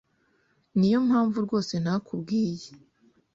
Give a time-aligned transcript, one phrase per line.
[0.77, 2.69] Niyo mpamvu rwose ntakubwiye.